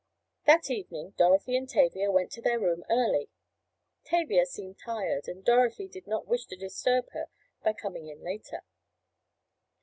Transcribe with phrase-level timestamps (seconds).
[0.47, 3.29] That evening Dorothy and Tavia went to their room early.
[4.03, 7.27] Tavia seemed tired, and Dorothy did not wish to disturb her
[7.63, 8.63] by coming in later.